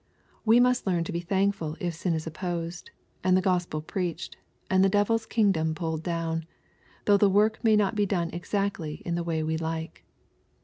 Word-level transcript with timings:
We 0.45 0.59
must 0.59 0.87
learn 0.87 1.03
to 1.03 1.11
be 1.11 1.19
thankful 1.19 1.77
if 1.79 1.93
sin 1.93 2.15
is 2.15 2.25
opposed, 2.25 2.89
and 3.23 3.37
the 3.37 3.41
G 3.41 3.49
ospel 3.49 3.81
preached, 3.81 4.35
and 4.67 4.83
the 4.83 4.89
devil's 4.89 5.27
kingdom 5.27 5.75
pulled 5.75 6.01
down, 6.01 6.47
though 7.05 7.17
the 7.17 7.29
work 7.29 7.63
may 7.63 7.75
not 7.75 7.93
be 7.93 8.07
done 8.07 8.31
exactly 8.31 9.03
in 9.05 9.13
the 9.13 9.23
way 9.23 9.43
we 9.43 9.57
like. 9.57 10.03